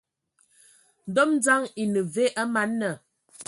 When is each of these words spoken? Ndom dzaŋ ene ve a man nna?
Ndom 1.09 1.31
dzaŋ 1.43 1.63
ene 1.81 2.01
ve 2.13 2.25
a 2.41 2.43
man 2.53 2.71
nna? 2.77 2.91